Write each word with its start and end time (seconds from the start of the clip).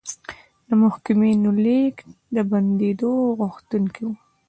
د 0.67 0.69
محکومینو 0.81 1.49
لېږد 1.65 2.07
د 2.35 2.37
بندېدو 2.51 3.11
غوښتونکي 3.39 4.01
وو. 4.05 4.15